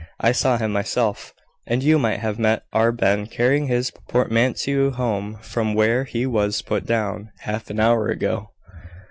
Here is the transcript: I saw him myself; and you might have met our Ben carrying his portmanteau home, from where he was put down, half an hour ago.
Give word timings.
I 0.19 0.31
saw 0.31 0.57
him 0.57 0.71
myself; 0.71 1.31
and 1.67 1.83
you 1.83 1.99
might 1.99 2.21
have 2.21 2.39
met 2.39 2.63
our 2.73 2.91
Ben 2.91 3.27
carrying 3.27 3.67
his 3.67 3.91
portmanteau 4.09 4.89
home, 4.89 5.37
from 5.43 5.75
where 5.75 6.05
he 6.05 6.25
was 6.25 6.63
put 6.63 6.87
down, 6.87 7.29
half 7.41 7.69
an 7.69 7.79
hour 7.79 8.07
ago. 8.07 8.49